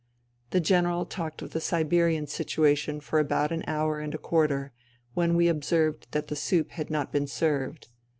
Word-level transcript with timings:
The 0.49 0.59
General 0.59 1.05
talked 1.05 1.43
of 1.43 1.51
the 1.51 1.61
Siberian 1.61 2.25
situation 2.25 3.01
for 3.01 3.19
about 3.19 3.51
an 3.51 3.63
hour 3.67 3.99
and 3.99 4.15
a 4.15 4.17
quarter, 4.17 4.73
when 5.13 5.35
we 5.35 5.47
observed 5.47 6.07
that 6.09 6.27
the 6.27 6.35
soup 6.35 6.71
had 6.71 6.89
not 6.89 7.11
been 7.11 7.27
served. 7.27 7.87